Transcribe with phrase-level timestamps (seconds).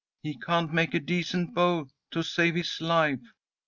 [0.23, 3.21] He can't make a decent bow to save his life.